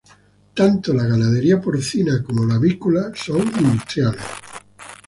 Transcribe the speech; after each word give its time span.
Tanto 0.55 0.93
la 0.95 1.03
ganadería 1.03 1.59
porcina 1.61 2.23
como 2.23 2.43
la 2.43 2.55
avícola 2.55 3.11
son 3.13 3.41
industriales. 3.43 4.23